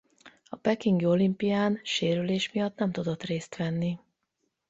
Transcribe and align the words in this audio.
A 0.49 0.55
pekingi 0.55 1.05
olimpián 1.05 1.79
sérülés 1.83 2.51
miatt 2.51 2.77
nem 2.77 2.91
tudott 2.91 3.23
részt 3.23 3.55
venni. 3.55 3.99